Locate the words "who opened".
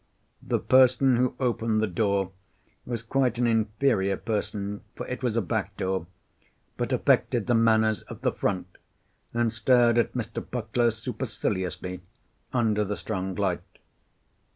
1.17-1.79